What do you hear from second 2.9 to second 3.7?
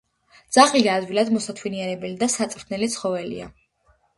ცხოველია.